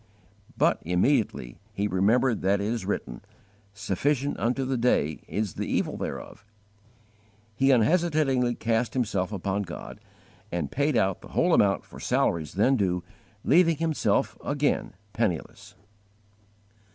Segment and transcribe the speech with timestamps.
[0.57, 3.21] But immediately he remembered that it is written:
[3.75, 6.43] "SUFFICIENT UNTO THE DAY is THE EVIL THEREOF."*
[7.53, 9.99] He unhesitatingly cast himself upon God,
[10.51, 13.03] and paid out the whole amount for salaries then due,
[13.43, 15.75] leaving himself again penniless.